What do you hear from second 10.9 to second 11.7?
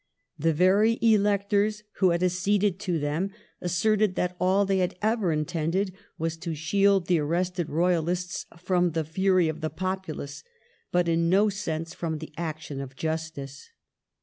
but in no